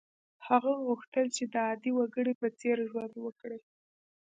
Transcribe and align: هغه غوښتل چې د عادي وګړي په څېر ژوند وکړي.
هغه 0.47 0.73
غوښتل 0.85 1.25
چې 1.35 1.43
د 1.53 1.55
عادي 1.67 1.91
وګړي 1.95 2.33
په 2.41 2.47
څېر 2.59 2.77
ژوند 2.89 3.13
وکړي. 3.25 3.59